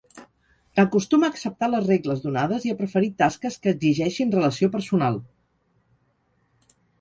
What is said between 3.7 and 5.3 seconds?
exigeixin relació personal.